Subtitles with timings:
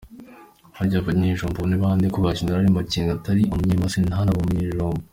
[0.77, 5.01] Harya abanyejomba ni bande ko na Gen Makenga atari umunyemasisi ntanabe umunyejomba?